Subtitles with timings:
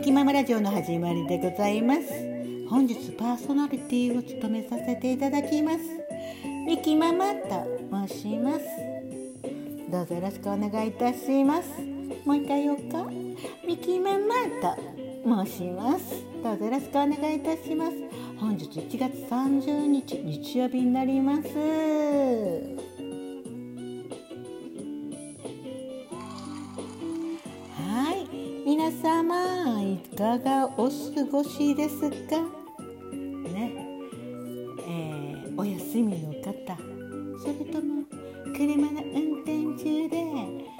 [0.00, 2.00] ミキママラジオの始まりでございます。
[2.70, 5.78] 本日パーソナリティを務めさせていただきます。
[6.66, 8.64] ミキママと申します。
[9.90, 11.68] どうぞよろしくお願いいたします。
[12.24, 13.10] もう一回言おうか。
[13.68, 16.24] ミキママと申します。
[16.42, 17.92] どうぞよろしくお願いいたします。
[18.38, 22.89] 本日1月30日日曜日になります。
[29.78, 32.06] いかがお過ごしですか？
[33.52, 33.72] ね。
[34.88, 36.76] えーお休みの方。
[37.42, 38.02] それとも
[38.56, 40.14] 車の運転中で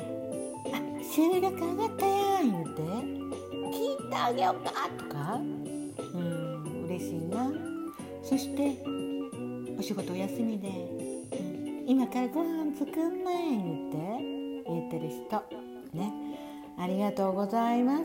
[0.73, 5.41] 「あ収録上がったやん」言うて聞いてあげようかとか？
[6.15, 7.53] うん嬉しいな。
[8.23, 8.79] そして
[9.79, 15.43] お仕事お休みで、うん、今からご飯作んねん言って言ってる人。
[15.99, 16.30] ね。
[16.81, 18.05] ありがとうございます。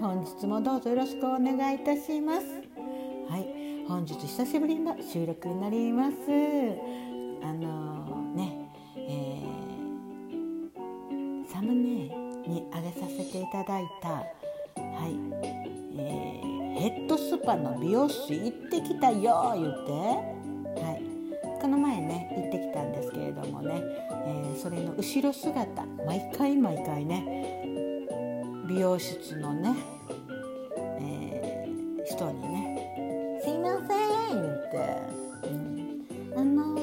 [0.00, 2.46] 本日もどうぞよろしくお願いいたします。
[3.28, 3.84] はい。
[3.86, 6.14] 本日久しぶりの収録になります。
[7.42, 12.08] あのねえーサムネ
[12.48, 14.24] に上げさせていただいたは
[15.06, 15.14] い、
[15.98, 19.92] えーヘッドスパの美容室行ってきたよ言って
[20.80, 21.02] はい
[21.60, 23.82] この前ね行ってきたんですけれどもね、
[24.26, 27.63] えーそれの後ろ姿毎回毎回ね
[28.66, 29.74] 美容室のね、
[31.00, 31.34] えー
[32.04, 34.76] 人にね「すいません」言って
[35.48, 36.74] 「うん、あの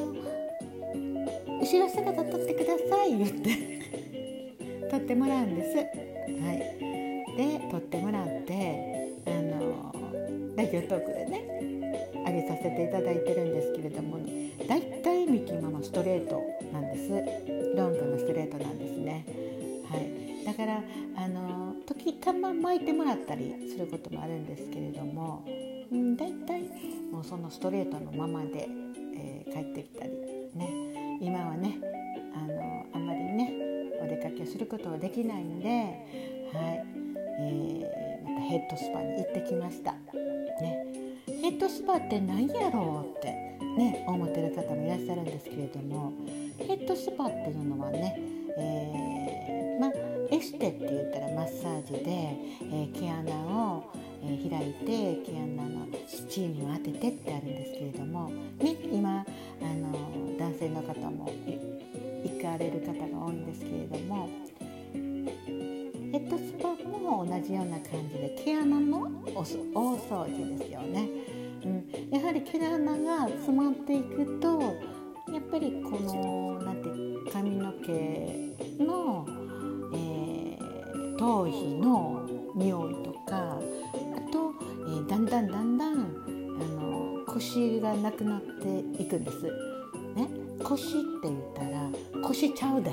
[1.62, 3.50] 後ろ姿撮ってください」言って
[4.90, 5.78] 撮ってもらうんです。
[5.78, 5.84] は
[6.54, 6.58] い、
[7.38, 9.94] で撮ってもらってあの
[10.56, 16.42] ラジオトークでね上げさせていただいてるんですけれども、ね、だいたいミキママストレート
[16.74, 17.10] なんです
[17.78, 19.26] ロングのストレートなんですね。
[19.88, 20.82] はい、だから
[21.16, 25.44] あの時たま巻いてもらったりすることもあるんですけれども、
[25.92, 26.62] うん、だいたい
[27.12, 28.68] もうそのストレートのままで、
[29.16, 30.12] えー帰ってきたり
[30.56, 31.20] ね。
[31.20, 31.78] 今はね
[32.34, 33.54] あのあんまりね
[34.02, 36.86] お出かけすることはできないんで、はい。
[37.40, 39.92] えーまたヘッドスパに行ってきました。
[40.62, 40.86] ね、
[41.42, 43.28] ヘッドスパって何やろうって、
[43.78, 46.14] ね、思ってる方もいらっしゃるんですけれども
[46.60, 48.20] ヘッドスパっていうのはね、
[48.58, 49.92] えーまあ、
[50.32, 52.36] エステって言ったらマッサージで、
[52.72, 53.84] え毛穴を、
[54.24, 61.30] え開いて毛穴のスチームを当ててってあるんですけれども、ね、今あの男性の方も
[62.24, 64.30] 行かれる方が多いんですけれども
[64.94, 66.72] ヘッドスパ
[67.12, 71.10] も同じような感じで毛穴のお大掃除ですよね、
[71.66, 74.62] うん、やはり毛穴が詰まっていくと
[75.32, 79.26] やっぱりこのなんて髪の毛の、
[81.22, 83.60] 頭皮の匂いとかあ
[84.32, 84.56] と、
[84.88, 85.96] えーだんだんだんだんあ
[86.66, 89.44] の腰がなくなっていくんです。
[90.16, 90.28] ね、
[90.64, 91.90] 腰って言ったら
[92.24, 92.92] 腰ちゃうで。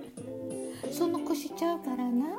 [0.90, 2.38] その腰ちゃうからな。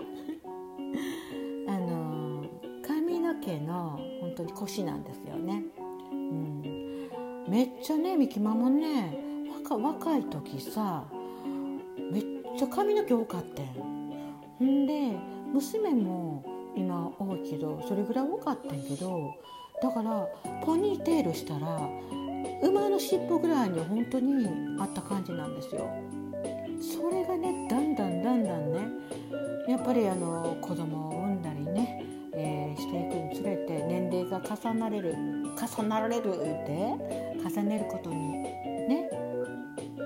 [1.67, 2.45] あの
[2.81, 5.63] 髪の毛の本当に腰なんですよね、
[6.11, 7.09] うん、
[7.47, 9.17] めっちゃねみきまもね
[9.66, 11.03] 若若い時さ
[12.11, 12.23] めっ
[12.57, 13.94] ちゃ髪の毛多かったん。
[14.63, 15.17] んで
[15.53, 16.43] 娘も
[16.75, 19.33] 今多いけどそれぐらい多かったんやけど
[19.81, 20.27] だから
[20.66, 21.79] ポニーテールしたら
[22.63, 24.47] 馬の尻尾ぐらいに本当に
[24.79, 25.89] あった感じなんですよ。
[26.81, 28.79] それがねだんだんだんだんね
[29.67, 36.33] やっぱりあの子供を産んだりね、えーしていくにつれて年齢が重なれる重なられるっ
[36.66, 36.72] て
[37.55, 39.09] 重ねることにね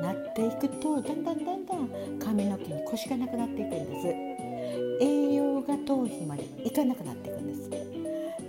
[0.02, 4.29] なっていくとだんだんだんだん髪の毛に腰がなくなっていくんです
[5.00, 7.70] 栄養が頭皮までいかなくなっていくんです。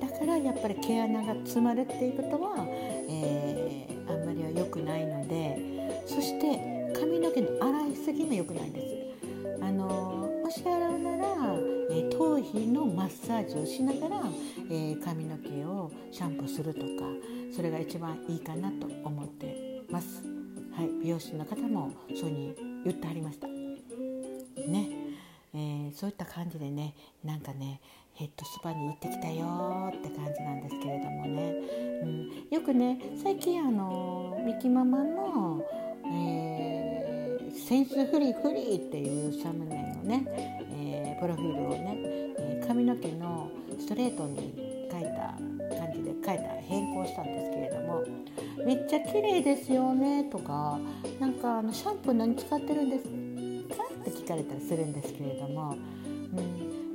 [0.01, 2.67] だからやっぱり毛穴が詰まるっていうことは、
[3.09, 9.63] えーあんまりは良くないのでそして髪の毛の洗いすぎも良くないんです。
[9.63, 9.87] あの
[10.43, 11.27] もし洗うなら、
[11.91, 14.23] えー頭皮のマッサージをしながら、
[14.69, 16.87] えー髪の毛をシャンプーするとか
[17.55, 20.23] それが一番いいかなと思ってます。
[20.73, 22.55] はい美容師の方もそうに
[22.85, 23.47] 言ってはりました。
[23.47, 25.00] ね。
[25.55, 26.95] えーそういった感じでね
[27.25, 27.81] なんかね
[28.15, 31.55] ヘッドスパに行ってきたよって感じなんですけれどもね、
[32.03, 35.65] うん、よくね最近あのミキママの、
[36.07, 37.11] えー
[37.53, 40.25] センスフリーフリーっていうサムネのね、
[40.73, 41.97] えープロフィールをね、
[42.39, 45.35] え髪の毛のストレートに書いた
[45.77, 48.03] 感じで書いた変更したんですけれども
[48.65, 50.79] めっちゃ綺麗ですよねとか
[51.19, 53.11] なんかあのシャンプー何使ってるんですか
[54.35, 55.77] って聞かれたりするんですけれども、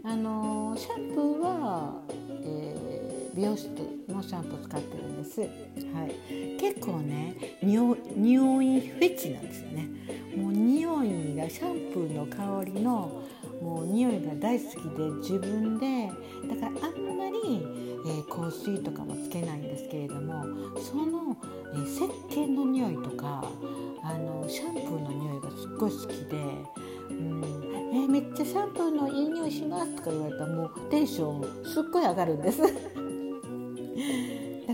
[0.04, 2.02] うん、あのシャンプーは
[2.44, 3.70] え美容室
[4.08, 9.90] のシャンプー使ってるんです、はい、結構ね匂匂いフェチなんですよね。
[10.38, 13.24] もう匂いがシャンプーの香りの
[13.62, 16.12] もう匂いが大好きで自分で。
[16.48, 17.66] だからあんまり、
[18.06, 20.44] えー、香水とかもつけないんですけれども
[20.78, 21.36] その、
[21.74, 23.44] えー、石鹸の匂いとか
[24.04, 26.85] あのシャンプーの匂いがすっごい好きで。
[27.10, 27.66] うん。
[27.96, 32.62] えー、めっちゃシャンプーのいい匂いしますとか言われたらもうテンションすっごい上がるんです。
[32.62, 32.70] だ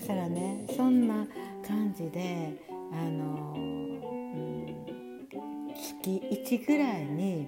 [0.01, 1.27] からねそんな
[1.67, 2.59] 感じで
[2.91, 4.81] あの、うん、
[5.75, 6.21] 月
[6.59, 7.47] 1ぐらいに、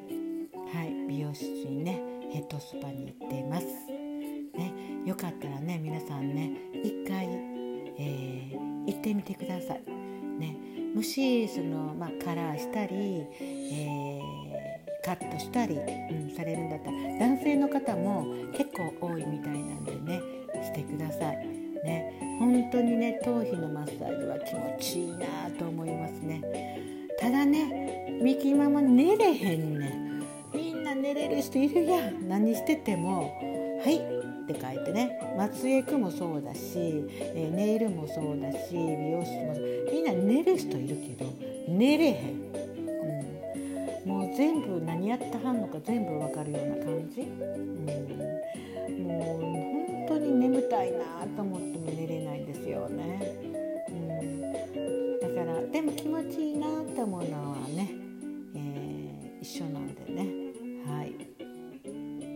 [0.74, 4.74] はい、美容室にねヘッドスパに行っています、ね、
[5.06, 6.52] よかったらね皆さんね
[6.84, 7.26] 一回、
[7.98, 9.84] えー、行ってみてください。
[10.38, 10.58] ね
[10.94, 14.53] もしその、まあ、カラーしたり、えー
[15.04, 20.22] カットしたり、うん、されるんだったら男性の方も結構多いみたいなんでね
[20.64, 21.48] してください。
[21.84, 26.42] ね本当にね頭皮のマッサージは気持ちいいなと思いますね。
[27.20, 30.22] ただねミキママ寝れへんね
[30.54, 32.28] みんな寝れる人いるやん。
[32.30, 33.34] 何してても
[33.84, 35.20] 「はい」って書いてね。
[35.38, 39.56] 松江区もそうだし、えー、ネイルもそうだし美容室も
[39.92, 41.30] みんな寝る人いるけど
[41.68, 42.44] 寝れへん。
[44.06, 51.00] もう全部何やってはんのか全部わかるような感じ、うん、もう本当に眠たいな
[51.36, 53.34] と思っても寝れないんですよね、
[53.90, 57.92] うん、だからでも気持ちいいなと思うのはね、
[58.56, 60.44] えー、一緒なんでね。
[60.86, 61.14] はい。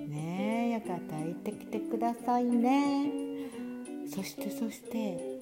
[0.10, 3.12] ねよかったら行ってきてくださいね。
[4.08, 5.42] そしてそして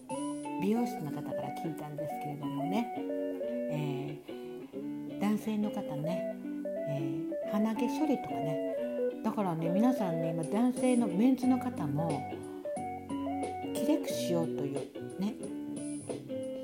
[0.61, 2.93] 美容室の方から聞いたんですけれどもね、
[3.71, 4.34] えー、
[5.35, 6.33] 男性の方ね
[6.87, 8.73] えー、鼻毛処理とかね。
[9.21, 12.31] だからね皆さんね今男性のメンズの方も
[13.73, 14.75] きれくしようという
[15.19, 15.33] ね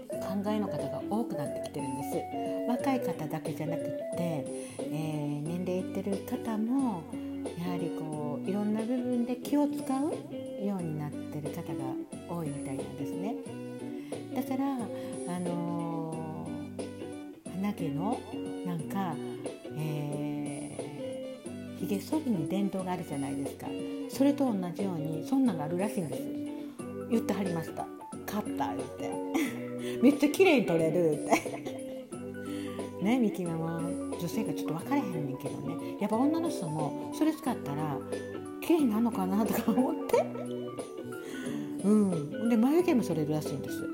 [0.10, 2.18] 考えの方が多くなってきてるんです。
[2.70, 7.04] 若い方だけじゃなくって、えー、年齢いってる方も
[7.60, 11.84] やはりこういろんな部分で気を使うようになってる方が
[12.30, 13.36] 多いみたいなんですね。
[14.34, 14.64] だから
[15.36, 18.18] あのー、鼻毛の
[21.96, 23.68] げ剃りに伝統があるじゃないですか。
[24.10, 26.24] それと同じようにそんなんがあるらしいんです。
[27.10, 27.86] 言ってはりました
[28.26, 30.00] 「カッター」言って。
[30.02, 33.04] めっちゃ綺麗に取れるって。
[33.04, 33.82] ねミキママ。
[34.20, 35.98] 女性がちょっと分かれへんねんけどね。
[36.00, 37.98] やっぱ女の人もそれ使ったら
[38.62, 40.24] 綺麗になるのかなとか思って。
[41.84, 42.50] うん。
[42.50, 43.88] で眉毛も剃れるらしいんです。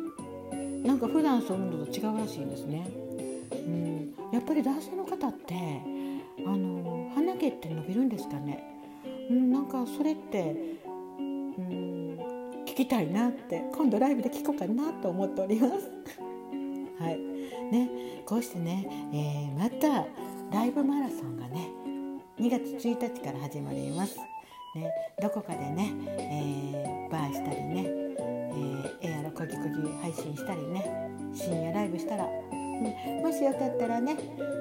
[0.85, 2.87] なんか普段剃るのと違うらしいんですね。
[3.65, 4.13] うん。
[4.33, 5.55] やっぱり男性の方って
[6.45, 6.76] あの
[7.57, 8.63] って伸びるんですかね、
[9.29, 10.55] うん、なんかそれって、
[11.17, 12.17] うん、
[12.65, 15.91] 聞きたいなって今度ライブで聞こうかなと思っております。
[16.99, 17.17] はい
[17.71, 17.89] ね、
[18.25, 20.05] こうしてね、えー、また
[20.51, 21.69] ライブマラソンがね
[22.39, 24.17] 2月1日から始まります。
[24.75, 32.27] ね、どこかでね、えー、バーしたりね、えー、エアロコギコギ配信したりね深夜ライブしたら
[32.79, 34.17] もしよかったらね、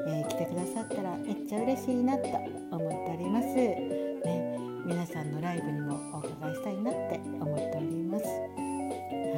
[0.06, 2.28] えー、来てくださったらめっちゃ嬉しいなと
[2.70, 3.46] 思っております。
[3.54, 8.25] ね、皆さんのライブにもお伺いしたいなって思っております。
[8.25, 8.30] は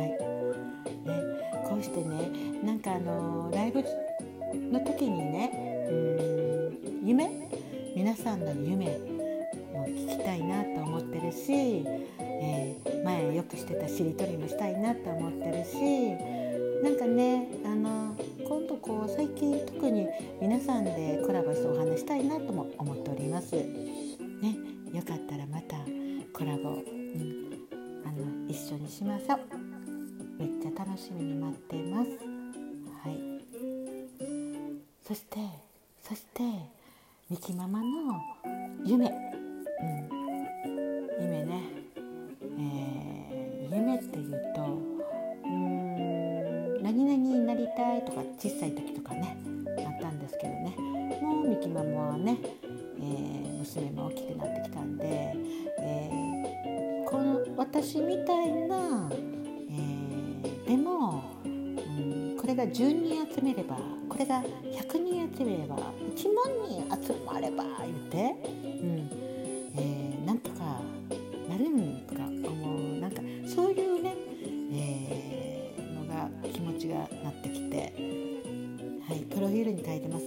[0.04, 0.11] い。
[1.06, 2.30] ね、こうしてね、
[2.64, 3.82] なんかあのー、ライブ
[4.54, 5.50] の時にね、
[5.90, 6.38] うん
[7.08, 7.30] 夢
[7.97, 8.87] 皆さんの夢
[9.73, 11.82] も聞きたいなと思ってるし、
[12.20, 16.12] えー、前よくしてたしりとりもしたいなと思ってるし
[16.85, 18.14] なんかねあの
[18.49, 20.09] 今度こう最近特に
[20.40, 23.55] 皆さんでコラボしてお話したいなとも思っております。
[23.55, 24.57] ね、
[24.90, 25.76] よかったらまた
[26.33, 27.52] コラボ、うん、
[28.07, 29.40] あの一緒にしましょう。
[30.38, 32.11] めっちゃ楽しみに待っています。
[33.02, 33.19] はい。
[35.07, 35.40] そして
[36.02, 36.43] そして
[37.28, 37.87] ミキママの
[38.83, 39.14] 夢、うん、
[41.23, 41.62] 夢ね、
[42.40, 42.88] えー、
[47.22, 49.37] になりたいとか小さい時とかね
[49.87, 50.75] あったんですけどね。
[51.20, 55.34] もうミキママはね、えー、娘も大きくなってきたんで、
[55.80, 59.10] えー、この私みたいな、
[60.66, 63.76] え、でも、うん、これが10人集めれば
[64.08, 68.34] これが100人集めれば1万人集まれば言って、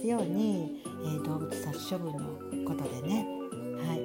[0.02, 2.18] ますように、えー、動物殺処分の
[2.66, 3.26] ことでね、
[3.86, 4.00] はい。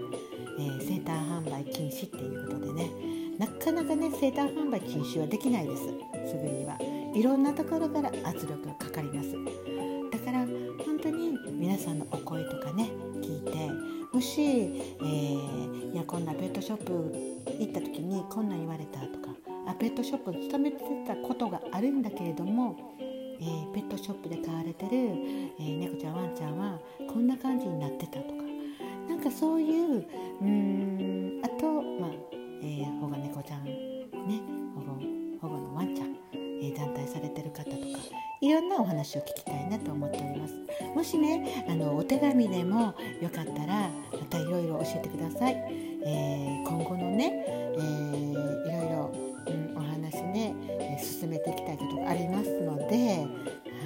[0.59, 2.91] えー、生誕販売禁止っていうことでね、
[3.39, 5.83] なかなかね生誕販売禁止はできないです。
[6.29, 6.77] すぐには。
[7.15, 9.31] いろんなところから圧力がかかります。
[10.11, 10.45] だから
[10.85, 13.71] 本当に皆さんのお声とかね聞いて
[14.13, 16.93] もし、えー、いやこんなペットショップ
[17.59, 19.35] 行った時にこんなん言われたとか
[19.67, 22.77] あペットショップ勤めてたことがあるんだけれども、
[23.39, 24.91] えー、ペットショップで飼われてる、
[25.59, 28.47] えー、猫ちゃんワンちゃんはこんな感じになってたとか。
[29.07, 30.05] なんかそういう
[30.41, 32.11] うんあと、まあ
[32.61, 34.03] えー、保護猫ちゃんね
[34.75, 34.99] 保護
[35.41, 36.15] 保護のワンちゃん、
[36.61, 37.77] え団体されてる方とか
[38.41, 40.53] いろんなお話を聞きたいなと思っております。
[40.95, 45.53] もしねあのお手紙でもよかったらまたいろいろ教えてください、
[46.05, 49.11] え今後のね、えー、いろいろ、
[49.47, 50.55] うん、お話ね、
[50.99, 53.25] 進めていきたいことがありますので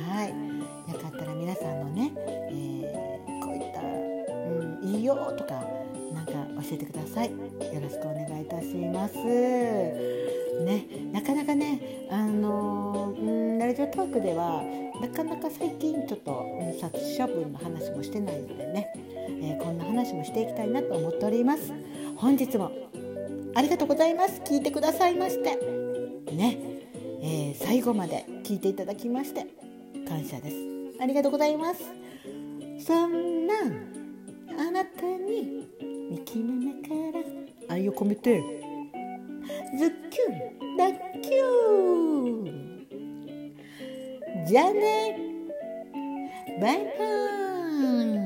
[0.09, 0.51] はい。
[0.91, 5.63] よかったら皆さんのね、えー、こういった、うん、いいよとか
[6.13, 7.31] なんか教えてください。
[7.31, 7.37] よ
[7.81, 9.15] ろしくお願いいたします。
[10.65, 14.63] ねなかなかねあのー、ラジオトークでは
[15.01, 18.93] なかなか最近ちょっと、うん、殺処分の話もしてないのでね、
[19.41, 21.73] えー、こんな話もしていきたいなと思っております。
[22.17, 22.71] 本日も
[23.55, 24.41] ありがとうございます。
[24.41, 25.57] 聞いてくださいまして。
[26.31, 26.57] ね、
[27.23, 29.45] えー、最後まで聞いていただきまして
[30.07, 30.55] 感謝です。
[30.99, 31.83] ありがとうございます。
[32.83, 33.53] そんな
[34.57, 35.67] あなたに
[36.09, 37.73] 右耳から。
[37.75, 38.41] 愛を込めて。
[39.77, 40.29] ズッキュ
[40.73, 44.45] ンラッキュー。
[44.45, 45.17] じゃあね。
[46.59, 46.81] バイバ
[48.17, 48.20] イ。